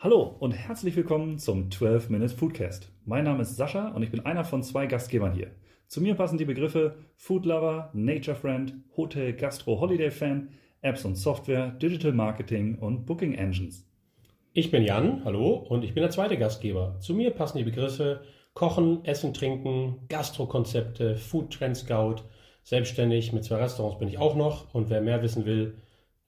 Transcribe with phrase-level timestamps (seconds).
[0.00, 2.88] Hallo und herzlich willkommen zum 12 Minute Foodcast.
[3.04, 5.50] Mein Name ist Sascha und ich bin einer von zwei Gastgebern hier.
[5.88, 10.50] Zu mir passen die Begriffe Food Lover, Nature Friend, Hotel Gastro Holiday Fan,
[10.82, 13.90] Apps und Software, Digital Marketing und Booking Engines.
[14.52, 16.94] Ich bin Jan, hallo, und ich bin der zweite Gastgeber.
[17.00, 18.20] Zu mir passen die Begriffe
[18.54, 22.18] Kochen, Essen, Trinken, Gastrokonzepte, Food Trend Scout.
[22.62, 25.74] Selbstständig mit zwei Restaurants bin ich auch noch und wer mehr wissen will,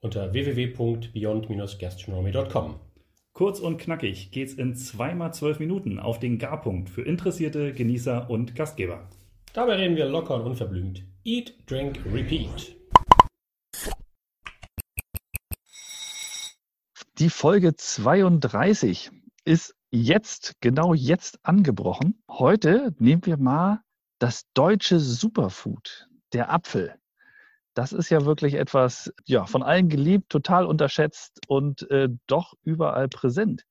[0.01, 2.90] unter www.beyond-gastronomy.com.
[3.33, 8.55] Kurz und knackig geht's in zweimal zwölf Minuten auf den Garpunkt für Interessierte, Genießer und
[8.55, 9.07] Gastgeber.
[9.53, 11.05] Dabei reden wir locker und unverblümt.
[11.23, 12.75] Eat, Drink, Repeat.
[17.19, 19.11] Die Folge 32
[19.45, 22.21] ist jetzt, genau jetzt angebrochen.
[22.29, 23.81] Heute nehmen wir mal
[24.19, 27.00] das deutsche Superfood, der Apfel.
[27.73, 33.07] Das ist ja wirklich etwas, ja, von allen geliebt, total unterschätzt und äh, doch überall
[33.07, 33.63] präsent.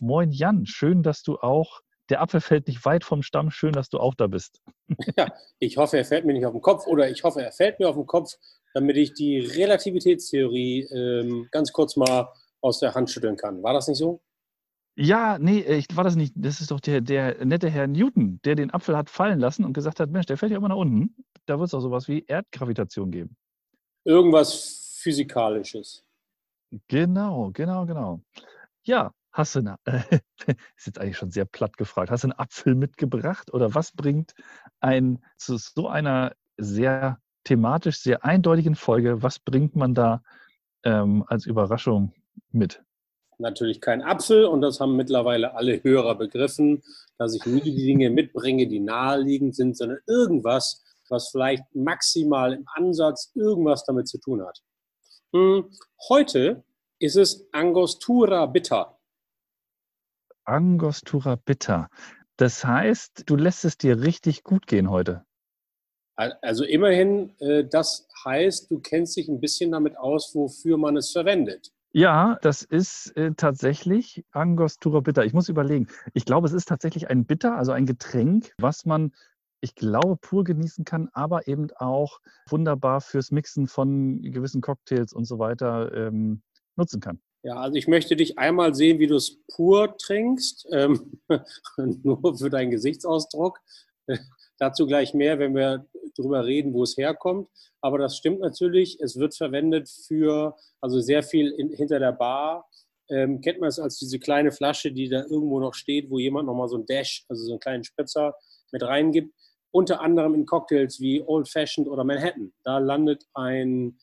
[0.00, 3.88] Moin Jan, schön, dass du auch, der Apfel fällt nicht weit vom Stamm, schön, dass
[3.88, 4.60] du auch da bist.
[5.16, 7.78] Ja, ich hoffe, er fällt mir nicht auf den Kopf oder ich hoffe, er fällt
[7.78, 8.32] mir auf den Kopf,
[8.74, 12.28] damit ich die Relativitätstheorie ähm, ganz kurz mal
[12.60, 13.62] aus der Hand schütteln kann.
[13.62, 14.22] War das nicht so?
[14.94, 16.34] Ja, nee, ich, war das nicht.
[16.36, 19.72] Das ist doch der, der nette Herr Newton, der den Apfel hat fallen lassen und
[19.72, 21.16] gesagt hat: Mensch, der fällt ja immer nach unten.
[21.46, 23.36] Da wird es auch sowas wie Erdgravitation geben.
[24.04, 26.04] Irgendwas Physikalisches.
[26.88, 28.20] Genau, genau, genau.
[28.84, 30.00] Ja, hast du eine, äh,
[30.76, 34.32] ist jetzt eigentlich schon sehr platt gefragt, hast du einen Apfel mitgebracht oder was bringt
[34.80, 40.22] ein zu so einer sehr thematisch sehr eindeutigen Folge, was bringt man da
[40.84, 42.12] ähm, als Überraschung
[42.50, 42.82] mit?
[43.38, 46.82] Natürlich kein Apfel und das haben mittlerweile alle Hörer begriffen,
[47.18, 52.64] dass ich nie die Dinge mitbringe, die naheliegend sind, sondern irgendwas, was vielleicht maximal im
[52.74, 54.58] Ansatz irgendwas damit zu tun hat.
[55.34, 55.70] Hm,
[56.08, 56.64] heute
[56.98, 58.98] ist es Angostura Bitter.
[60.44, 61.88] Angostura Bitter.
[62.36, 65.24] Das heißt, du lässt es dir richtig gut gehen heute.
[66.16, 71.10] Also immerhin, äh, das heißt, du kennst dich ein bisschen damit aus, wofür man es
[71.10, 71.72] verwendet.
[71.94, 75.24] Ja, das ist äh, tatsächlich Angostura Bitter.
[75.24, 75.88] Ich muss überlegen.
[76.14, 79.12] Ich glaube, es ist tatsächlich ein Bitter, also ein Getränk, was man,
[79.62, 82.18] ich glaube, pur genießen kann, aber eben auch
[82.48, 86.42] wunderbar fürs Mixen von gewissen Cocktails und so weiter ähm,
[86.76, 87.20] nutzen kann.
[87.44, 91.20] Ja, also ich möchte dich einmal sehen, wie du es pur trinkst, ähm,
[91.76, 93.58] nur für deinen Gesichtsausdruck.
[94.58, 95.86] Dazu gleich mehr, wenn wir
[96.16, 97.48] darüber reden, wo es herkommt.
[97.80, 99.00] Aber das stimmt natürlich.
[99.00, 102.68] Es wird verwendet für, also sehr viel in, hinter der Bar.
[103.08, 106.46] Ähm, kennt man es als diese kleine Flasche, die da irgendwo noch steht, wo jemand
[106.46, 108.34] nochmal so ein Dash, also so einen kleinen Spritzer
[108.70, 109.34] mit reingibt.
[109.72, 112.52] Unter anderem in Cocktails wie Old Fashioned oder Manhattan.
[112.62, 113.98] Da landet ein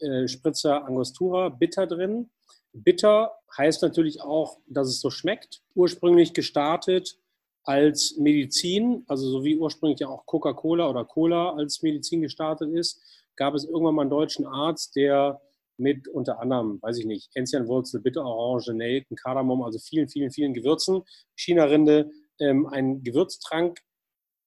[0.00, 2.30] äh, Spritzer Angostura bitter drin.
[2.72, 5.62] Bitter heißt natürlich auch, dass es so schmeckt.
[5.74, 7.18] Ursprünglich gestartet
[7.64, 13.00] als Medizin, also so wie ursprünglich ja auch Coca-Cola oder Cola als Medizin gestartet ist,
[13.36, 15.40] gab es irgendwann mal einen deutschen Arzt, der
[15.78, 21.02] mit unter anderem, weiß ich nicht, Enzianwurzel, Bitterorange, Nelken, Kardamom, also vielen, vielen, vielen Gewürzen,
[21.34, 22.10] China-Rinde,
[22.40, 23.80] ähm, einen Gewürztrank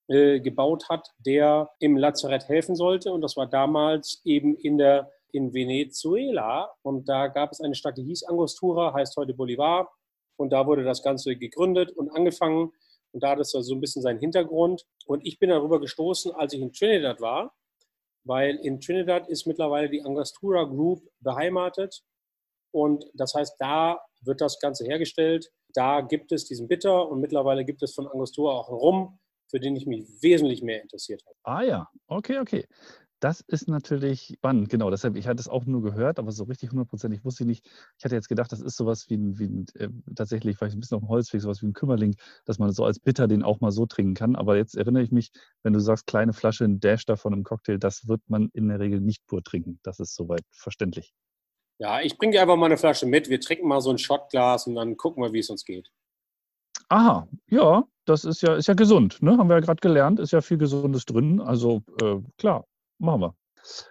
[0.08, 3.12] äh, gebaut hat, der im Lazarett helfen sollte.
[3.12, 6.74] Und das war damals eben in der in Venezuela.
[6.82, 9.92] Und da gab es eine Stadt, die hieß Angostura, heißt heute Bolivar.
[10.38, 12.72] Und da wurde das Ganze gegründet und angefangen.
[13.12, 14.86] Und da hat es also so ein bisschen seinen Hintergrund.
[15.06, 17.54] Und ich bin darüber gestoßen, als ich in Trinidad war,
[18.24, 22.02] weil in Trinidad ist mittlerweile die Angostura Group beheimatet.
[22.72, 25.52] Und das heißt, da wird das Ganze hergestellt.
[25.74, 29.60] Da gibt es diesen Bitter und mittlerweile gibt es von Angostura auch einen Rum, für
[29.60, 31.38] den ich mich wesentlich mehr interessiert habe.
[31.44, 32.66] Ah ja, okay, okay.
[33.22, 34.90] Das ist natürlich spannend, genau.
[34.90, 37.66] Deshalb, ich hatte es auch nur gehört, aber so richtig hundertprozentig wusste ich nicht.
[37.98, 40.80] Ich hatte jetzt gedacht, das ist sowas wie ein, wie ein äh, tatsächlich, vielleicht ein
[40.82, 43.62] bisschen auf dem Holzweg, sowas wie ein Kümmerling, dass man so als Bitter den auch
[43.62, 44.36] mal so trinken kann.
[44.36, 45.32] Aber jetzt erinnere ich mich,
[45.64, 48.80] wenn du sagst, kleine Flasche, ein Dash davon im Cocktail, das wird man in der
[48.80, 49.80] Regel nicht pur trinken.
[49.82, 51.14] Das ist soweit verständlich.
[51.80, 53.30] Ja, ich bringe dir einfach mal eine Flasche mit.
[53.30, 55.90] Wir trinken mal so ein Shotglas und dann gucken wir, wie es uns geht.
[56.90, 59.38] Aha, ja, das ist ja, ist ja gesund, ne?
[59.38, 61.42] Haben wir ja gerade gelernt, ist ja viel Gesundes drin.
[61.42, 62.66] Also äh, klar,
[62.98, 63.36] Machen wir.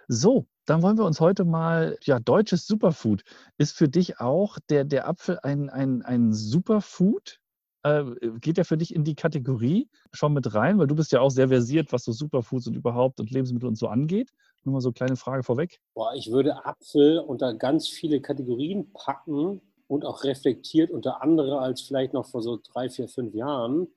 [0.07, 3.23] So, dann wollen wir uns heute mal, ja, deutsches Superfood.
[3.57, 7.39] Ist für dich auch der, der Apfel ein, ein, ein Superfood?
[7.83, 8.03] Äh,
[8.41, 10.79] geht der für dich in die Kategorie schon mit rein?
[10.79, 13.77] Weil du bist ja auch sehr versiert, was so Superfoods und überhaupt und Lebensmittel und
[13.77, 14.31] so angeht.
[14.63, 15.79] Nur mal so eine kleine Frage vorweg.
[15.93, 21.81] Boah, ich würde Apfel unter ganz viele Kategorien packen und auch reflektiert unter andere als
[21.81, 23.87] vielleicht noch vor so drei, vier, fünf Jahren.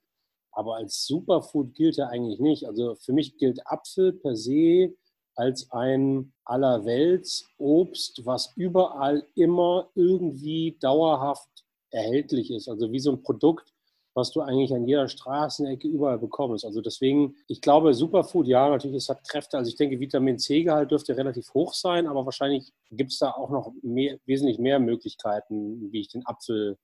[0.52, 2.66] Aber als Superfood gilt er eigentlich nicht.
[2.66, 4.94] Also für mich gilt Apfel per se
[5.34, 11.48] als ein allerwelts Obst, was überall immer irgendwie dauerhaft
[11.90, 12.68] erhältlich ist.
[12.68, 13.72] Also wie so ein Produkt,
[14.18, 16.64] was du eigentlich an jeder Straßenecke überall bekommst.
[16.64, 19.56] Also deswegen, ich glaube, Superfood, ja, natürlich, es hat Kräfte.
[19.56, 23.50] Also ich denke, Vitamin C-Gehalt dürfte relativ hoch sein, aber wahrscheinlich gibt es da auch
[23.50, 26.76] noch mehr, wesentlich mehr Möglichkeiten, wie ich den Apfel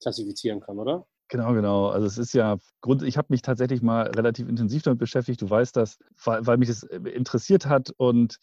[0.00, 1.06] klassifizieren kann, oder?
[1.28, 1.88] Genau, genau.
[1.88, 5.42] Also es ist ja, Grund, ich habe mich tatsächlich mal relativ intensiv damit beschäftigt.
[5.42, 8.38] Du weißt das, weil, weil mich das äh, interessiert hat und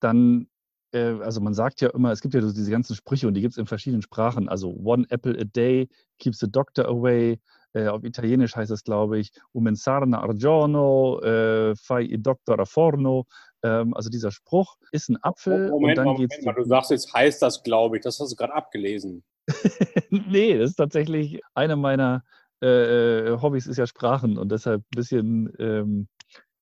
[0.00, 0.48] dann
[0.92, 3.52] äh, also man sagt ja immer, es gibt ja diese ganzen Sprüche und die gibt
[3.52, 4.48] es in verschiedenen Sprachen.
[4.48, 5.88] Also one apple a day
[6.18, 7.38] keeps the doctor away.
[7.74, 13.26] Äh, auf Italienisch heißt es, glaube ich, umensarna argiorno, äh, fai i doctor a forno.
[13.62, 16.90] Ähm, also dieser Spruch ist ein Apfel Moment, und dann Moment, geht's mal, du sagst
[16.90, 18.02] jetzt, heißt das, glaube ich.
[18.02, 19.22] Das hast du gerade abgelesen.
[20.10, 22.22] nee, das ist tatsächlich eine meiner
[22.60, 26.08] äh, Hobbys ist ja Sprachen und deshalb ein bisschen ähm,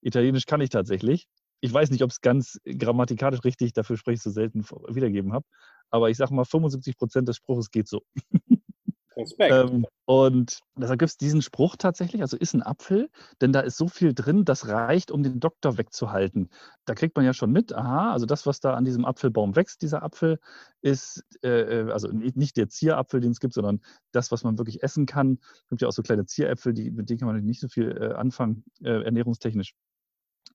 [0.02, 1.26] Italienisch kann ich tatsächlich.
[1.60, 5.46] Ich weiß nicht, ob es ganz grammatikalisch richtig, dafür spreche ich so selten, wiedergeben habe.
[5.90, 8.02] Aber ich sage mal, 75 Prozent des Spruches geht so.
[9.16, 9.52] Respekt.
[9.52, 13.08] Ähm, und deshalb gibt es diesen Spruch tatsächlich, also ist ein Apfel,
[13.40, 16.50] denn da ist so viel drin, das reicht, um den Doktor wegzuhalten.
[16.84, 19.82] Da kriegt man ja schon mit, aha, also das, was da an diesem Apfelbaum wächst,
[19.82, 20.38] dieser Apfel,
[20.82, 23.80] ist, äh, äh also nicht der Zierapfel, den es gibt, sondern
[24.12, 25.38] das, was man wirklich essen kann.
[25.64, 27.90] Es gibt ja auch so kleine Zieräpfel, die, mit denen kann man nicht so viel
[27.90, 29.74] äh, anfangen, äh, ernährungstechnisch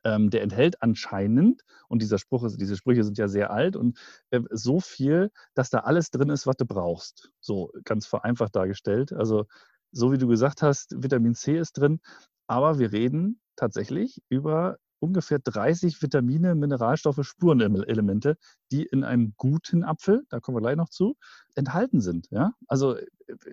[0.04, 3.98] ähm, der enthält anscheinend, und dieser Spruch ist, diese Sprüche sind ja sehr alt, und
[4.32, 7.32] äh, so viel, dass da alles drin ist, was du brauchst.
[7.40, 9.14] So ganz vereinfacht dargestellt.
[9.14, 9.46] Also,
[9.92, 12.00] so wie du gesagt hast, Vitamin C ist drin,
[12.48, 18.38] aber wir reden tatsächlich über ungefähr 30 Vitamine, Mineralstoffe, Spurenelemente,
[18.72, 21.16] die in einem guten Apfel, da kommen wir gleich noch zu,
[21.56, 22.28] enthalten sind.
[22.32, 22.54] Ja?
[22.68, 23.06] Also äh,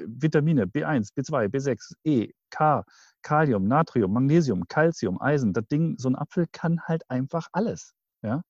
[0.06, 2.84] Vitamine B1, B2, B6, E, K,
[3.22, 5.52] Kalium, Natrium, Magnesium, Calcium, Eisen.
[5.52, 7.94] Das Ding, so ein Apfel kann halt einfach alles.
[8.22, 8.42] Ja?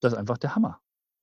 [0.00, 0.80] Das ist einfach der Hammer.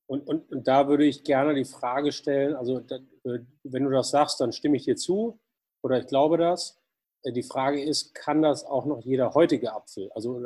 [0.07, 4.09] Und, und, und da würde ich gerne die Frage stellen, also äh, wenn du das
[4.09, 5.39] sagst, dann stimme ich dir zu
[5.81, 6.78] oder ich glaube das.
[7.23, 10.09] Äh, die Frage ist, kann das auch noch jeder heutige Apfel?
[10.13, 10.41] Also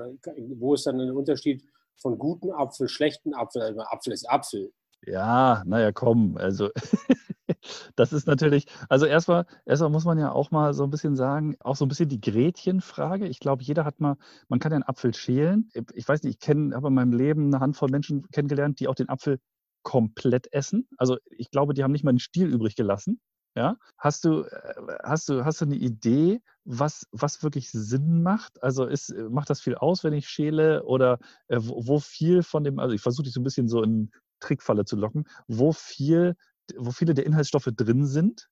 [0.57, 1.63] wo ist dann der Unterschied
[2.01, 3.61] von guten Apfel, schlechten Apfel?
[3.61, 4.71] Also Apfel ist Apfel.
[5.05, 6.37] Ja, naja, komm.
[6.37, 6.69] Also
[7.95, 11.55] das ist natürlich, also erstmal, erstmal muss man ja auch mal so ein bisschen sagen,
[11.59, 13.27] auch so ein bisschen die Gretchenfrage.
[13.27, 14.15] Ich glaube, jeder hat mal,
[14.47, 15.69] man kann ja einen Apfel schälen.
[15.93, 18.95] Ich weiß nicht, ich kenne, habe in meinem Leben eine Handvoll Menschen kennengelernt, die auch
[18.95, 19.39] den Apfel
[19.83, 20.87] komplett essen.
[20.97, 23.19] Also ich glaube, die haben nicht mal einen Stiel übrig gelassen.
[23.55, 23.77] Ja?
[23.97, 24.73] Hast du, äh,
[25.03, 28.61] hast du, hast du eine Idee, was, was wirklich Sinn macht?
[28.63, 30.83] Also ist, macht das viel aus, wenn ich schäle?
[30.85, 33.83] Oder äh, wo, wo, viel von dem, also ich versuche dich so ein bisschen so
[33.83, 36.35] in Trickfalle zu locken, wo viel,
[36.75, 38.49] wo viele der Inhaltsstoffe drin sind?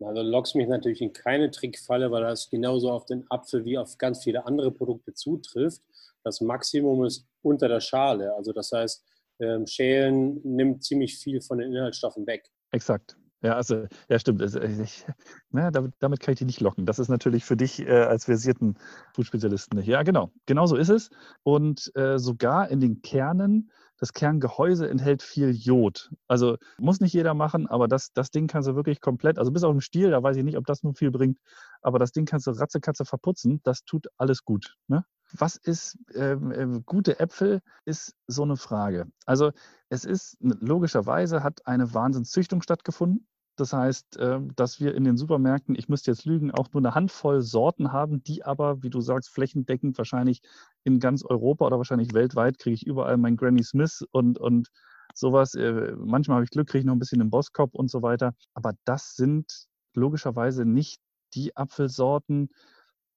[0.00, 3.96] Also lockst mich natürlich in keine Trickfalle, weil das genauso auf den Apfel wie auf
[3.98, 5.82] ganz viele andere Produkte zutrifft.
[6.24, 8.34] Das Maximum ist unter der Schale.
[8.34, 9.04] Also das heißt,
[9.40, 12.50] ähm, Schälen nimmt ziemlich viel von den Inhaltsstoffen weg.
[12.72, 13.16] Exakt.
[13.44, 14.40] Ja, also, ja, stimmt.
[14.40, 15.04] Also, ich,
[15.50, 16.86] na, damit, damit, kann ich dich nicht locken.
[16.86, 18.78] Das ist natürlich für dich äh, als versierten
[19.12, 19.86] Food-Spezialisten nicht.
[19.86, 20.30] Ja, genau.
[20.46, 21.10] Genau so ist es.
[21.42, 26.10] Und äh, sogar in den Kernen, das Kerngehäuse enthält viel Jod.
[26.26, 29.62] Also muss nicht jeder machen, aber das, das Ding kannst du wirklich komplett, also bis
[29.62, 31.38] auf den Stiel, da weiß ich nicht, ob das nun viel bringt,
[31.82, 33.60] aber das Ding kannst du ratzekatze verputzen.
[33.62, 34.74] Das tut alles gut.
[34.88, 35.04] Ne?
[35.32, 39.06] Was ist ähm, äh, gute Äpfel, ist so eine Frage.
[39.26, 39.52] Also
[39.90, 43.26] es ist logischerweise hat eine Wahnsinnszüchtung stattgefunden.
[43.56, 46.94] Das heißt, ähm, dass wir in den Supermärkten, ich müsste jetzt lügen, auch nur eine
[46.94, 50.42] Handvoll Sorten haben, die aber, wie du sagst, flächendeckend wahrscheinlich
[50.82, 54.70] in ganz Europa oder wahrscheinlich weltweit kriege ich überall mein Granny Smith und, und
[55.14, 55.54] sowas.
[55.54, 58.34] Äh, manchmal habe ich Glück, kriege ich noch ein bisschen im Boskop und so weiter.
[58.54, 61.00] Aber das sind logischerweise nicht
[61.34, 62.50] die Apfelsorten,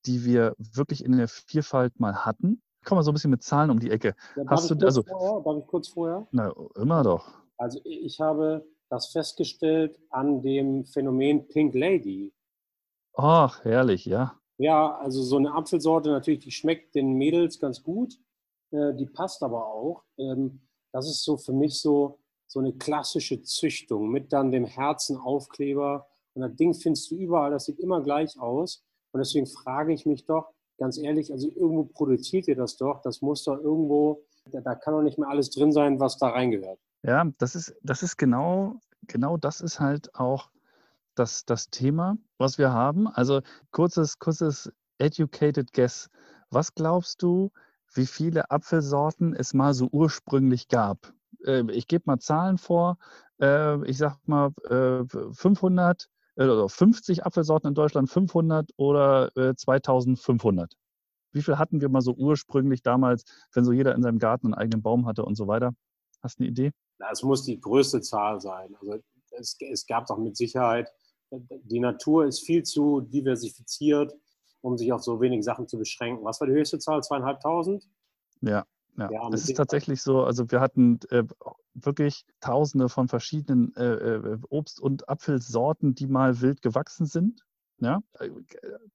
[0.05, 2.61] die wir wirklich in der Vielfalt mal hatten.
[2.85, 4.15] Komm mal so ein bisschen mit Zahlen um die Ecke.
[4.35, 5.43] Ja, Hast du also vorher?
[5.43, 6.27] Darf ich kurz vorher?
[6.31, 7.27] Na, immer doch.
[7.57, 12.33] Also ich habe das festgestellt an dem Phänomen Pink Lady.
[13.13, 14.39] Ach, herrlich, ja.
[14.57, 18.17] Ja, also so eine Apfelsorte natürlich, die schmeckt den Mädels ganz gut,
[18.71, 20.03] äh, die passt aber auch.
[20.17, 26.07] Ähm, das ist so für mich so, so eine klassische Züchtung mit dann dem Herzenaufkleber.
[26.33, 28.83] Und das Ding findest du überall, das sieht immer gleich aus.
[29.11, 33.21] Und deswegen frage ich mich doch, ganz ehrlich, also irgendwo produziert ihr das doch, das
[33.21, 36.79] muss doch irgendwo, da, da kann doch nicht mehr alles drin sein, was da reingehört.
[37.07, 40.51] Ja, das ist, das ist genau, genau das ist halt auch
[41.15, 43.07] das, das Thema, was wir haben.
[43.07, 46.09] Also kurzes, kurzes educated guess.
[46.49, 47.51] Was glaubst du,
[47.93, 51.13] wie viele Apfelsorten es mal so ursprünglich gab?
[51.45, 52.97] Ähm, ich gebe mal Zahlen vor.
[53.39, 54.51] Ähm, ich sag mal
[55.33, 60.73] 500 äh, äh, oder 50 Apfelsorten in Deutschland, 500 oder 2500.
[60.73, 60.77] Äh,
[61.33, 63.23] wie viel hatten wir mal so ursprünglich damals,
[63.53, 65.73] wenn so jeder in seinem Garten einen eigenen Baum hatte und so weiter?
[66.21, 66.71] Hast du eine Idee?
[67.11, 68.75] Es muss die größte Zahl sein.
[68.79, 68.99] Also
[69.31, 70.89] es, es gab doch mit Sicherheit
[71.31, 74.13] die Natur ist viel zu diversifiziert,
[74.61, 76.23] um sich auf so wenig Sachen zu beschränken.
[76.23, 77.01] Was war die höchste Zahl?
[77.03, 77.87] Zweieinhalbtausend?
[78.41, 78.65] Ja,
[78.97, 79.09] ja.
[79.11, 81.23] ja es ist tatsächlich so, also wir hatten äh,
[81.73, 87.41] wirklich tausende von verschiedenen äh, äh, Obst- und Apfelsorten, die mal wild gewachsen sind.
[87.79, 88.01] Ja?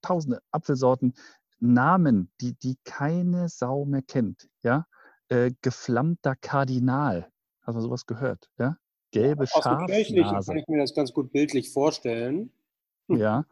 [0.00, 1.14] Tausende Apfelsorten,
[1.60, 4.48] Namen, die, die keine Sau mehr kennt.
[4.62, 4.86] Ja?
[5.28, 7.31] Äh, geflammter Kardinal.
[7.62, 8.50] Hast du sowas gehört?
[8.58, 8.76] Ja?
[9.12, 10.46] Gelbe ja, Schafnase.
[10.46, 12.50] kann ich mir das ganz gut bildlich vorstellen.
[13.08, 13.44] Ja,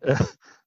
[0.00, 0.16] äh,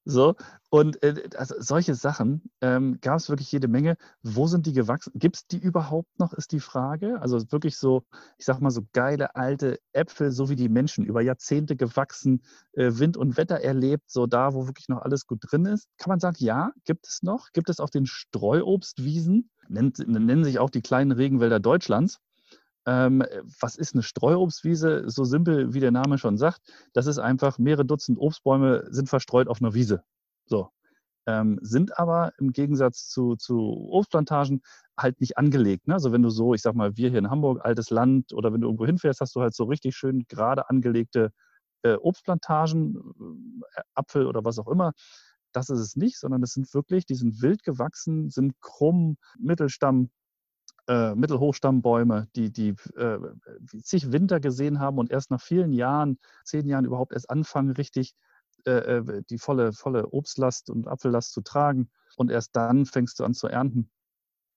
[0.04, 0.34] so.
[0.70, 3.96] Und äh, also solche Sachen ähm, gab es wirklich jede Menge.
[4.22, 5.12] Wo sind die gewachsen?
[5.16, 7.20] Gibt es die überhaupt noch, ist die Frage.
[7.20, 8.04] Also wirklich so,
[8.38, 12.90] ich sag mal so geile alte Äpfel, so wie die Menschen, über Jahrzehnte gewachsen, äh,
[12.92, 15.88] Wind und Wetter erlebt, so da, wo wirklich noch alles gut drin ist.
[15.98, 17.48] Kann man sagen, ja, gibt es noch?
[17.52, 19.50] Gibt es auf den Streuobstwiesen?
[19.68, 22.18] Nennen, nennen sich auch die kleinen Regenwälder Deutschlands.
[22.88, 23.22] Ähm,
[23.60, 25.10] was ist eine Streuobstwiese?
[25.10, 26.62] So simpel wie der Name schon sagt,
[26.94, 30.02] das ist einfach mehrere Dutzend Obstbäume sind verstreut auf einer Wiese.
[30.46, 30.70] So.
[31.26, 33.58] Ähm, sind aber im Gegensatz zu, zu
[33.90, 34.62] Obstplantagen
[34.98, 35.86] halt nicht angelegt.
[35.86, 35.92] Ne?
[35.92, 38.62] Also wenn du so, ich sag mal, wir hier in Hamburg, altes Land oder wenn
[38.62, 41.30] du irgendwo hinfährst, hast du halt so richtig schön gerade angelegte
[41.82, 42.96] äh, Obstplantagen,
[43.74, 44.92] äh, Apfel oder was auch immer.
[45.52, 50.08] Das ist es nicht, sondern es sind wirklich, die sind wild gewachsen, sind krumm, Mittelstamm,
[50.88, 53.18] äh, Mittelhochstammbäume, die, die äh,
[53.82, 58.14] zig Winter gesehen haben und erst nach vielen Jahren, zehn Jahren überhaupt erst anfangen, richtig
[58.66, 61.90] äh, äh, die volle, volle Obstlast und Apfellast zu tragen.
[62.16, 63.90] Und erst dann fängst du an zu ernten.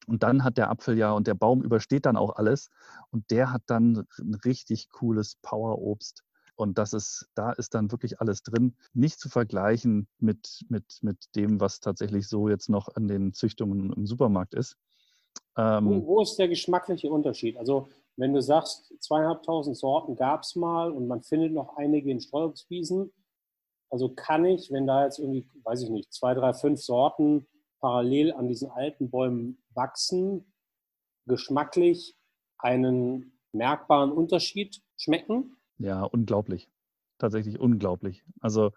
[0.07, 2.69] Und dann hat der Apfel ja und der Baum übersteht dann auch alles.
[3.11, 6.23] Und der hat dann ein richtig cooles Powerobst.
[6.55, 8.75] Und das ist, da ist dann wirklich alles drin.
[8.93, 13.93] Nicht zu vergleichen mit, mit, mit dem, was tatsächlich so jetzt noch an den Züchtungen
[13.93, 14.77] im Supermarkt ist.
[15.57, 17.57] Ähm, wo, wo, ist der geschmackliche Unterschied?
[17.57, 22.19] Also wenn du sagst, zweieinhalbtausend Sorten gab es mal und man findet noch einige in
[22.19, 23.11] Streuobstwiesen,
[23.89, 27.47] also kann ich, wenn da jetzt irgendwie, weiß ich nicht, zwei, drei, fünf Sorten
[27.81, 30.53] parallel an diesen alten Bäumen wachsen,
[31.25, 32.15] geschmacklich
[32.57, 35.57] einen merkbaren Unterschied schmecken?
[35.77, 36.69] Ja, unglaublich.
[37.17, 38.23] Tatsächlich unglaublich.
[38.39, 38.71] Also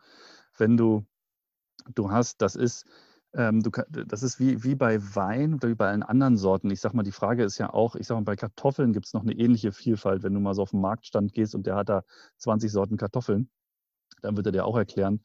[0.59, 1.05] wenn du,
[1.95, 2.87] du hast, das ist,
[3.35, 3.71] ähm, du,
[4.07, 6.71] das ist wie, wie bei Wein oder wie bei allen anderen Sorten.
[6.71, 9.13] Ich sag mal, die Frage ist ja auch, ich sag mal, bei Kartoffeln gibt es
[9.15, 10.23] noch eine ähnliche Vielfalt.
[10.23, 12.03] Wenn du mal so auf den Marktstand gehst und der hat da
[12.39, 13.51] 20 Sorten Kartoffeln,
[14.23, 15.21] dann wird er dir auch erklären,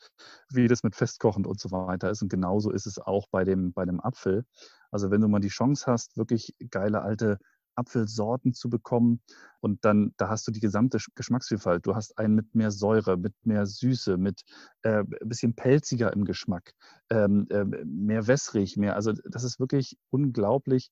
[0.50, 2.22] wie das mit Festkochen und so weiter ist.
[2.22, 4.46] Und genauso ist es auch bei dem, bei dem Apfel.
[4.92, 7.38] Also wenn du mal die Chance hast, wirklich geile alte
[7.76, 9.22] Apfelsorten zu bekommen.
[9.62, 11.86] Und dann, da hast du die gesamte Geschmacksvielfalt.
[11.86, 14.44] Du hast einen mit mehr Säure, mit mehr Süße, mit
[14.84, 16.74] äh, ein bisschen pelziger im Geschmack,
[17.10, 18.96] ähm, äh, mehr wässrig, mehr.
[18.96, 20.92] Also das ist wirklich unglaublich,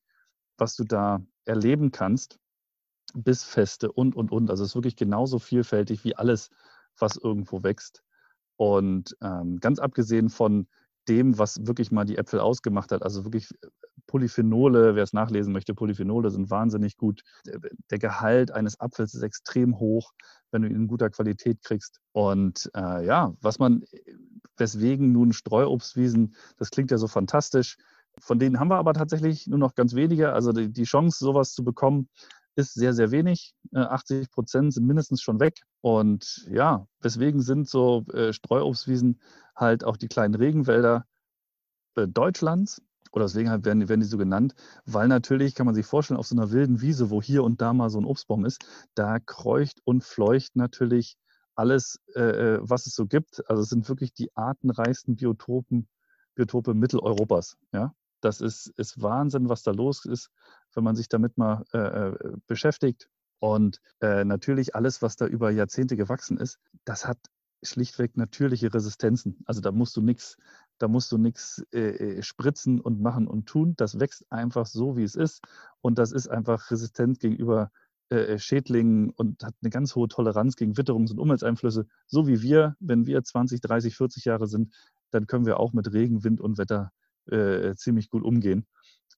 [0.58, 2.40] was du da erleben kannst.
[3.14, 4.50] Bissfeste und, und, und.
[4.50, 6.50] Also es ist wirklich genauso vielfältig wie alles,
[6.98, 8.04] was irgendwo wächst.
[8.58, 10.68] Und ähm, ganz abgesehen von
[11.08, 13.04] dem, was wirklich mal die Äpfel ausgemacht hat.
[13.04, 13.68] Also wirklich äh,
[14.08, 17.24] Polyphenole, wer es nachlesen möchte, Polyphenole sind wahnsinnig gut.
[17.92, 20.14] Der Gehalt eines Apfels ist extrem hoch,
[20.52, 22.00] wenn du ihn in guter Qualität kriegst.
[22.14, 23.84] Und äh, ja, was man,
[24.56, 27.78] weswegen nun Streuobstwiesen, das klingt ja so fantastisch.
[28.20, 30.34] Von denen haben wir aber tatsächlich nur noch ganz wenige.
[30.34, 32.10] Also die, die Chance, sowas zu bekommen,
[32.58, 33.54] ist sehr, sehr wenig.
[33.74, 35.62] 80 äh, Prozent sind mindestens schon weg.
[35.82, 39.22] Und ja, weswegen sind so äh, Streuobstwiesen
[39.56, 41.06] halt auch die kleinen Regenwälder
[41.96, 42.82] äh, Deutschlands?
[43.14, 44.54] Oder deswegen halt werden, werden die so genannt,
[44.86, 47.74] weil natürlich, kann man sich vorstellen, auf so einer wilden Wiese, wo hier und da
[47.74, 51.16] mal so ein Obstbaum ist, da kreucht und fleucht natürlich
[51.56, 53.50] alles, äh, was es so gibt.
[53.50, 55.88] Also es sind wirklich die artenreichsten Biotopen,
[56.36, 57.58] Biotope Mitteleuropas.
[57.72, 57.94] Ja?
[58.22, 60.30] Das ist, ist Wahnsinn, was da los ist,
[60.74, 63.10] wenn man sich damit mal äh, äh, beschäftigt.
[63.40, 67.20] Und äh, natürlich alles, was da über Jahrzehnte gewachsen ist, das hat
[67.64, 69.40] schlichtweg natürliche Resistenzen.
[69.46, 70.38] Also da musst du nichts,
[70.78, 73.74] da musst du nichts äh, äh, spritzen und machen und tun.
[73.78, 75.44] Das wächst einfach so, wie es ist.
[75.82, 77.72] Und das ist einfach resistent gegenüber
[78.10, 81.88] äh, Schädlingen und hat eine ganz hohe Toleranz gegen Witterungs- und Umwelteinflüsse.
[82.08, 84.74] So wie wir, wenn wir 20, 30, 40 Jahre sind,
[85.12, 86.92] dann können wir auch mit Regen, Wind und Wetter
[87.32, 88.66] äh, ziemlich gut umgehen,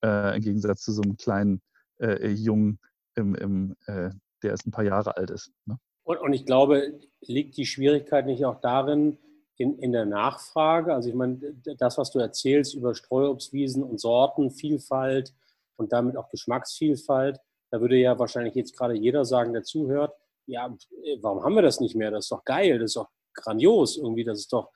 [0.03, 1.61] äh, im Gegensatz zu so einem kleinen
[1.99, 2.79] äh, Jungen,
[3.15, 4.09] im, im, äh,
[4.43, 5.51] der erst ein paar Jahre alt ist.
[5.65, 5.77] Ne?
[6.03, 9.17] Und, und, ich glaube, liegt die Schwierigkeit nicht auch darin,
[9.57, 10.93] in, in der Nachfrage?
[10.93, 11.37] Also ich meine,
[11.77, 15.33] das, was du erzählst über Streuobstwiesen und Sortenvielfalt
[15.75, 17.39] und damit auch Geschmacksvielfalt,
[17.69, 20.15] da würde ja wahrscheinlich jetzt gerade jeder sagen, der zuhört,
[20.47, 20.75] ja,
[21.21, 22.09] warum haben wir das nicht mehr?
[22.09, 24.71] Das ist doch geil, das ist doch grandios irgendwie, das ist doch,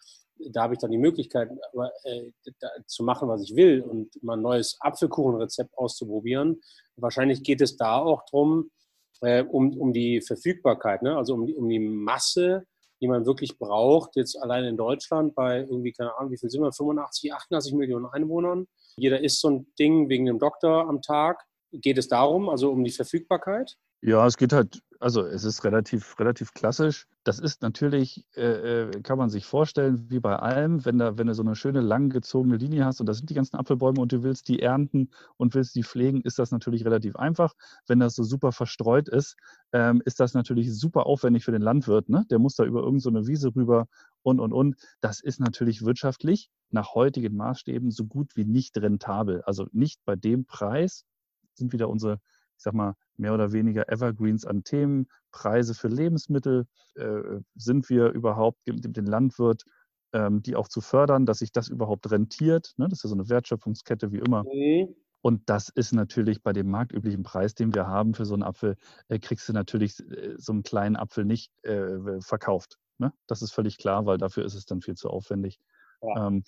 [0.51, 1.49] da habe ich dann die Möglichkeit,
[2.03, 2.29] äh,
[2.87, 6.61] zu machen, was ich will und mal ein neues Apfelkuchenrezept auszuprobieren.
[6.95, 8.69] Wahrscheinlich geht es da auch darum,
[9.21, 11.15] äh, um, um die Verfügbarkeit, ne?
[11.15, 12.65] also um die, um die Masse,
[13.01, 14.15] die man wirklich braucht.
[14.15, 18.05] Jetzt allein in Deutschland bei irgendwie, keine Ahnung, wie viel sind wir, 85, 88 Millionen
[18.05, 18.67] Einwohnern.
[18.95, 21.43] Jeder isst so ein Ding wegen dem Doktor am Tag.
[21.71, 23.75] Geht es darum, also um die Verfügbarkeit?
[24.05, 27.07] Ja, es geht halt, also es ist relativ, relativ klassisch.
[27.23, 31.27] Das ist natürlich, äh, äh, kann man sich vorstellen, wie bei allem, wenn, da, wenn
[31.27, 34.21] du so eine schöne langgezogene Linie hast und da sind die ganzen Apfelbäume und du
[34.21, 37.53] willst die ernten und willst die pflegen, ist das natürlich relativ einfach.
[37.87, 39.37] Wenn das so super verstreut ist,
[39.71, 42.09] ähm, ist das natürlich super aufwendig für den Landwirt.
[42.09, 42.25] Ne?
[42.29, 43.87] Der muss da über irgendeine so Wiese rüber
[44.21, 44.75] und, und, und.
[44.99, 49.43] Das ist natürlich wirtschaftlich nach heutigen Maßstäben so gut wie nicht rentabel.
[49.43, 51.05] Also nicht bei dem Preis
[51.53, 52.19] sind wieder unsere
[52.63, 56.65] sag mal, mehr oder weniger Evergreens an Themen, Preise für Lebensmittel,
[56.95, 59.63] äh, sind wir überhaupt den Landwirt,
[60.13, 62.73] ähm, die auch zu fördern, dass sich das überhaupt rentiert.
[62.77, 62.87] Ne?
[62.87, 64.43] Das ist ja so eine Wertschöpfungskette wie immer.
[64.43, 64.95] Mhm.
[65.21, 68.75] Und das ist natürlich bei dem marktüblichen Preis, den wir haben für so einen Apfel,
[69.07, 72.77] äh, kriegst du natürlich äh, so einen kleinen Apfel nicht äh, verkauft.
[72.97, 73.13] Ne?
[73.27, 75.59] Das ist völlig klar, weil dafür ist es dann viel zu aufwendig.
[76.01, 76.27] Ja.
[76.27, 76.43] Ähm,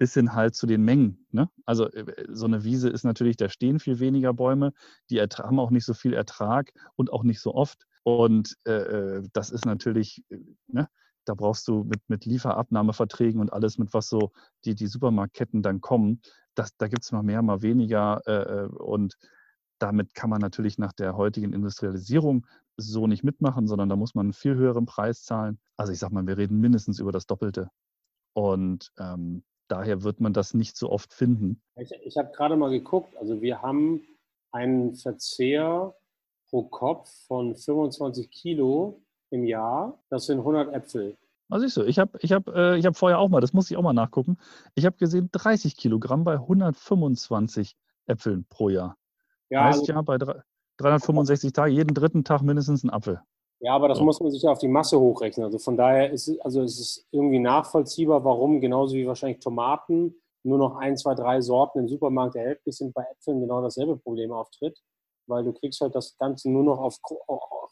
[0.00, 1.26] bis hin halt zu den Mengen.
[1.30, 1.50] Ne?
[1.66, 4.72] Also äh, so eine Wiese ist natürlich, da stehen viel weniger Bäume,
[5.10, 7.86] die haben auch nicht so viel Ertrag und auch nicht so oft.
[8.02, 10.38] Und äh, äh das ist natürlich, äh,
[10.68, 10.88] ne?
[11.26, 14.32] da brauchst du mit, mit Lieferabnahmeverträgen und alles, mit was so
[14.64, 16.22] die, die Supermarktketten dann kommen,
[16.54, 18.22] das, da gibt es mal mehr, mal weniger.
[18.26, 19.18] Äh, und
[19.78, 22.46] damit kann man natürlich nach der heutigen Industrialisierung
[22.78, 25.60] so nicht mitmachen, sondern da muss man einen viel höheren Preis zahlen.
[25.76, 27.68] Also ich sag mal, wir reden mindestens über das Doppelte.
[28.32, 31.60] Und ähm, daher wird man das nicht so oft finden.
[31.76, 34.02] Ich, ich habe gerade mal geguckt, also wir haben
[34.52, 35.94] einen Verzehr
[36.48, 40.02] pro Kopf von 25 Kilo im Jahr.
[40.10, 41.16] Das sind 100 Äpfel.
[41.48, 43.76] Was siehst du, ich habe ich hab, äh, hab vorher auch mal, das muss ich
[43.76, 44.38] auch mal nachgucken,
[44.76, 48.96] ich habe gesehen 30 Kilogramm bei 125 Äpfeln pro Jahr.
[49.48, 50.16] Ja, heißt also, ja bei
[50.76, 53.20] 365 Tagen, jeden dritten Tag mindestens ein Apfel.
[53.60, 54.04] Ja, aber das ja.
[54.04, 55.44] muss man sich ja auf die Masse hochrechnen.
[55.44, 60.14] Also von daher ist es, also es ist irgendwie nachvollziehbar, warum genauso wie wahrscheinlich Tomaten
[60.42, 64.32] nur noch ein, zwei, drei Sorten im Supermarkt erhältlich sind, bei Äpfeln genau dasselbe Problem
[64.32, 64.80] auftritt,
[65.26, 66.96] weil du kriegst halt das Ganze nur noch auf,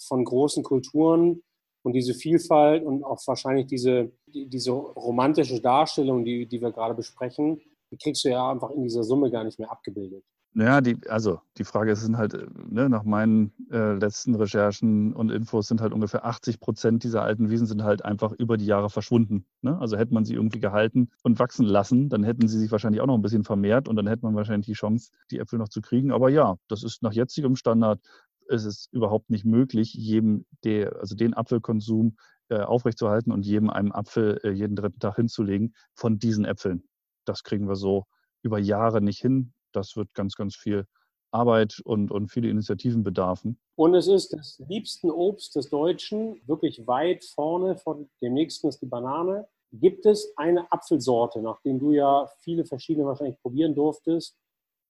[0.06, 1.42] von großen Kulturen
[1.82, 7.62] und diese Vielfalt und auch wahrscheinlich diese, diese romantische Darstellung, die, die wir gerade besprechen,
[7.90, 10.22] die kriegst du ja einfach in dieser Summe gar nicht mehr abgebildet.
[10.54, 15.12] Naja, die, also die Frage ist, sind halt, äh, ne, nach meinen äh, letzten Recherchen
[15.14, 18.66] und Infos sind halt ungefähr 80 Prozent dieser alten Wiesen sind halt einfach über die
[18.66, 19.46] Jahre verschwunden.
[19.62, 19.78] Ne?
[19.78, 23.06] Also hätte man sie irgendwie gehalten und wachsen lassen, dann hätten sie sich wahrscheinlich auch
[23.06, 25.80] noch ein bisschen vermehrt und dann hätte man wahrscheinlich die Chance, die Äpfel noch zu
[25.80, 26.10] kriegen.
[26.10, 28.00] Aber ja, das ist nach jetzigem Standard
[28.48, 32.16] ist es überhaupt nicht möglich, jedem der, also den Apfelkonsum
[32.48, 36.82] äh, aufrechtzuerhalten und jedem einen Apfel äh, jeden dritten Tag hinzulegen von diesen Äpfeln.
[37.26, 38.06] Das kriegen wir so
[38.42, 40.86] über Jahre nicht hin das wird ganz, ganz viel
[41.30, 43.58] Arbeit und, und viele Initiativen bedarfen.
[43.76, 48.80] Und es ist das liebsten Obst des Deutschen, wirklich weit vorne, von dem nächsten ist
[48.80, 49.46] die Banane.
[49.72, 54.36] Gibt es eine Apfelsorte, nachdem du ja viele verschiedene wahrscheinlich probieren durftest,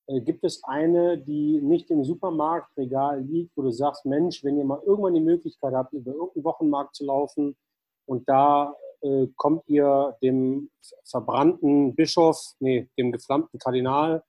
[0.08, 4.64] äh, gibt es eine, die nicht im Supermarktregal liegt, wo du sagst, Mensch, wenn ihr
[4.64, 7.56] mal irgendwann die Möglichkeit habt, über irgendeinen Wochenmarkt zu laufen
[8.06, 10.70] und da äh, kommt ihr dem
[11.04, 14.22] verbrannten Bischof, nee, dem geflammten Kardinal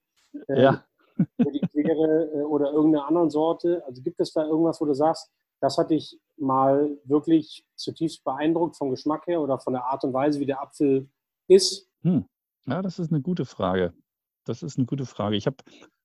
[0.48, 0.84] äh, ja.
[1.18, 3.84] die Quere äh, oder irgendeine andere Sorte?
[3.86, 5.30] Also gibt es da irgendwas, wo du sagst,
[5.62, 10.14] das hat dich mal wirklich zutiefst beeindruckt vom Geschmack her oder von der Art und
[10.14, 11.10] Weise, wie der Apfel
[11.48, 11.90] ist?
[12.02, 12.26] Hm.
[12.66, 13.94] Ja, das ist eine gute Frage.
[14.46, 15.36] Das ist eine gute Frage.
[15.36, 15.58] Ich habe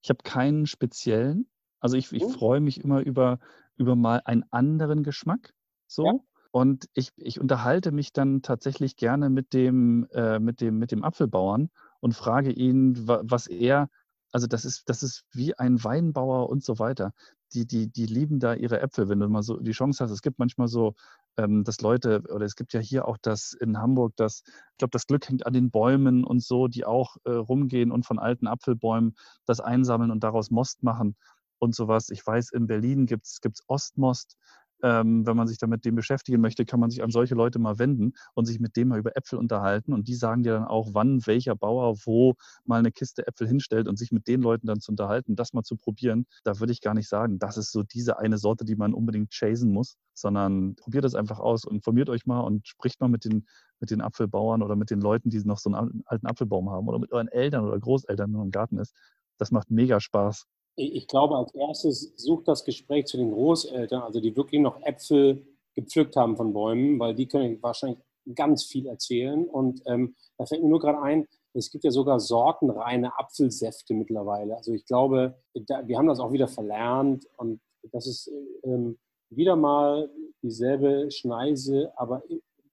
[0.03, 1.49] ich hab keinen speziellen.
[1.81, 2.31] Also ich, ich hm.
[2.31, 3.39] freue mich immer über,
[3.77, 5.55] über mal einen anderen Geschmack.
[5.87, 6.07] So.
[6.07, 6.15] Ja.
[6.51, 11.03] Und ich, ich unterhalte mich dann tatsächlich gerne mit dem, äh, mit, dem, mit dem
[11.03, 11.71] Apfelbauern
[12.01, 13.89] und frage ihn, was er
[14.35, 17.13] also das ist, das ist wie ein Weinbauer und so weiter.
[17.53, 20.11] Die, die, die lieben da ihre Äpfel, wenn du mal so die Chance hast.
[20.11, 20.97] Es gibt manchmal so,
[21.37, 24.43] ähm, dass Leute, oder es gibt ja hier auch das in Hamburg, das,
[24.73, 28.07] ich glaube, das Glück hängt an den Bäumen und so, die auch äh, rumgehen und
[28.07, 29.15] von alten Apfelbäumen
[29.47, 31.15] das einsammeln und daraus Most machen
[31.61, 32.11] und sowas.
[32.11, 34.37] Ich weiß, in Berlin gibt es Ostmost
[34.83, 37.79] ähm, wenn man sich damit dem beschäftigen möchte, kann man sich an solche Leute mal
[37.79, 39.93] wenden und sich mit dem mal über Äpfel unterhalten.
[39.93, 42.35] Und die sagen dir dann auch, wann welcher Bauer wo
[42.65, 45.63] mal eine Kiste Äpfel hinstellt und sich mit den Leuten dann zu unterhalten, das mal
[45.63, 46.27] zu probieren.
[46.45, 49.31] Da würde ich gar nicht sagen, das ist so diese eine Sorte, die man unbedingt
[49.31, 53.47] chasen muss, sondern probiert das einfach aus, informiert euch mal und spricht mal mit den,
[53.81, 56.99] mit den Apfelbauern oder mit den Leuten, die noch so einen alten Apfelbaum haben oder
[56.99, 58.95] mit euren Eltern oder Großeltern, wenn man im Garten ist.
[59.39, 64.21] Das macht mega Spaß ich glaube, als erstes sucht das Gespräch zu den Großeltern, also
[64.21, 67.99] die wirklich noch Äpfel gepflückt haben von Bäumen, weil die können wahrscheinlich
[68.35, 69.47] ganz viel erzählen.
[69.47, 74.57] Und ähm, da fällt mir nur gerade ein, es gibt ja sogar sortenreine Apfelsäfte mittlerweile.
[74.57, 77.61] Also ich glaube, da, wir haben das auch wieder verlernt und
[77.93, 78.31] das ist
[78.65, 78.99] ähm,
[79.31, 80.11] wieder mal
[80.43, 82.23] dieselbe Schneise, aber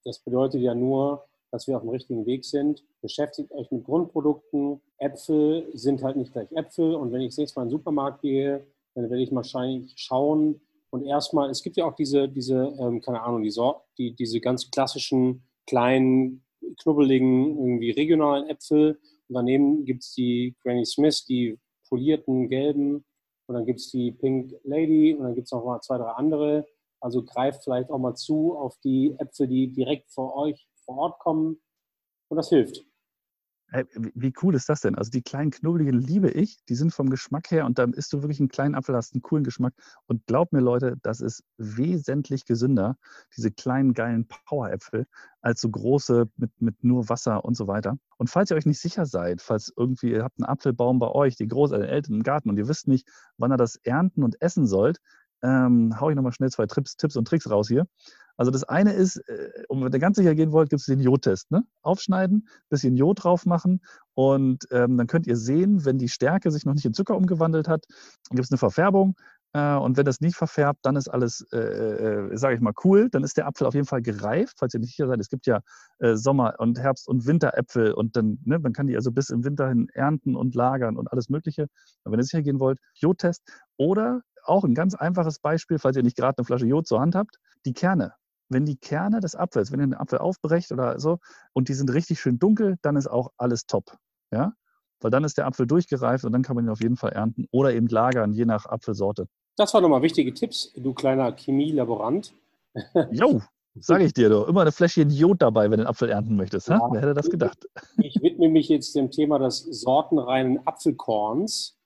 [0.04, 2.84] das bedeutet ja nur, dass wir auf dem richtigen Weg sind.
[3.02, 4.82] Beschäftigt euch mit Grundprodukten.
[4.98, 6.96] Äpfel sind halt nicht gleich Äpfel.
[6.96, 10.62] Und wenn ich das nächste Mal in den Supermarkt gehe, dann werde ich wahrscheinlich schauen
[10.92, 13.54] und erstmal, es gibt ja auch diese, diese ähm, keine Ahnung, die,
[13.98, 16.44] die, diese ganz klassischen kleinen,
[16.82, 19.00] knubbeligen, irgendwie regionalen Äpfel.
[19.30, 23.06] Und daneben gibt es die Granny Smith, die polierten gelben.
[23.48, 26.12] Und dann gibt es die Pink Lady und dann gibt es noch mal zwei, drei
[26.12, 26.68] andere.
[27.00, 31.20] Also greift vielleicht auch mal zu auf die Äpfel, die direkt vor euch vor Ort
[31.20, 31.62] kommen.
[32.30, 32.86] Und das hilft.
[33.94, 34.96] Wie cool ist das denn?
[34.96, 36.58] Also die kleinen Knubbeligen liebe ich.
[36.66, 39.22] Die sind vom Geschmack her und dann isst du wirklich einen kleinen Apfel, hast einen
[39.22, 39.74] coolen Geschmack.
[40.08, 42.98] Und glaub mir, Leute, das ist wesentlich gesünder,
[43.38, 45.06] diese kleinen geilen Power-Äpfel,
[45.40, 47.98] als so große mit, mit nur Wasser und so weiter.
[48.18, 51.38] Und falls ihr euch nicht sicher seid, falls irgendwie ihr habt einen Apfelbaum bei euch,
[51.38, 54.68] die Großeltern, Eltern im Garten und ihr wisst nicht, wann ihr das ernten und essen
[54.68, 55.00] sollt,
[55.44, 57.88] ähm, hau ich nochmal schnell zwei Trips, Tipps und Tricks raus hier.
[58.38, 61.00] Also das eine ist, äh, um wenn ihr ganz sicher gehen wollt, gibt es den
[61.00, 61.52] Jodtest.
[61.52, 61.64] Ne?
[61.84, 63.82] Aufschneiden, bisschen Jod drauf machen
[64.14, 67.68] und ähm, dann könnt ihr sehen, wenn die Stärke sich noch nicht in Zucker umgewandelt
[67.68, 67.86] hat,
[68.30, 69.16] gibt es eine Verfärbung.
[69.54, 73.10] Äh, und wenn das nicht verfärbt, dann ist alles, äh, äh, sage ich mal, cool.
[73.10, 75.20] Dann ist der Apfel auf jeden Fall gereift, falls ihr nicht sicher seid.
[75.20, 75.60] Es gibt ja
[76.00, 79.44] äh, Sommer- und Herbst- und Winteräpfel und dann, ne, man kann die also bis im
[79.44, 81.68] Winter hin ernten und lagern und alles Mögliche.
[82.04, 83.44] Und wenn ihr sicher gehen wollt, Jodtest.
[83.78, 87.16] Oder auch ein ganz einfaches Beispiel, falls ihr nicht gerade eine Flasche Jod zur Hand
[87.16, 88.14] habt, die Kerne.
[88.50, 91.20] Wenn die Kerne des Apfels, wenn ihr den Apfel aufbrecht oder so
[91.54, 93.98] und die sind richtig schön dunkel, dann ist auch alles top.
[94.32, 94.54] Ja?
[95.00, 97.46] Weil dann ist der Apfel durchgereift und dann kann man ihn auf jeden Fall ernten
[97.52, 99.28] oder eben lagern, je nach Apfelsorte.
[99.56, 102.34] Das waren nochmal wichtige Tipps, du kleiner Chemielaborant.
[103.12, 103.42] Jo,
[103.76, 104.48] sage ich dir doch.
[104.48, 106.70] Immer eine Fläschchen Jod dabei, wenn du den Apfel ernten möchtest.
[106.70, 107.68] Ja, Wer hätte das gedacht?
[107.98, 111.78] Ich widme mich jetzt dem Thema des sortenreinen Apfelkorns.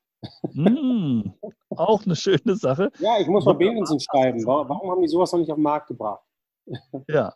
[0.54, 1.34] Mm,
[1.70, 2.92] auch eine schöne Sache.
[3.00, 4.46] Ja, ich muss mal Bevensen schreiben.
[4.46, 6.24] Warum haben die sowas noch nicht auf den Markt gebracht?
[7.08, 7.34] Ja.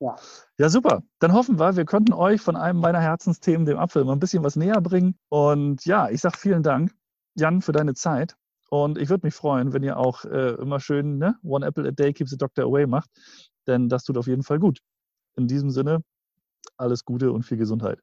[0.00, 0.16] Ja.
[0.58, 1.04] ja, super.
[1.20, 4.42] Dann hoffen wir, wir könnten euch von einem meiner Herzensthemen, dem Apfel, mal ein bisschen
[4.42, 5.16] was näher bringen.
[5.28, 6.92] Und ja, ich sage vielen Dank,
[7.36, 8.34] Jan, für deine Zeit.
[8.68, 11.92] Und ich würde mich freuen, wenn ihr auch äh, immer schön ne, One Apple a
[11.92, 13.10] Day keeps the Doctor away macht.
[13.68, 14.80] Denn das tut auf jeden Fall gut.
[15.36, 16.02] In diesem Sinne,
[16.76, 18.00] alles Gute und viel Gesundheit.